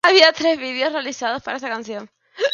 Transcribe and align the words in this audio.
Había 0.03 0.33
tres 0.33 0.57
vídeos 0.57 0.93
realizados 0.93 1.43
para 1.43 1.57
esta 1.57 1.69
canción. 1.69 2.09